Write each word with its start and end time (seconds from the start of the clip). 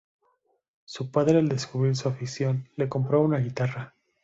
Su 0.85 1.11
padre 1.11 1.37
al 1.37 1.47
descubrir 1.47 1.95
su 1.95 2.09
afición 2.09 2.67
le 2.75 2.89
compró 2.89 3.21
una 3.21 3.37
guitarra. 3.37 3.93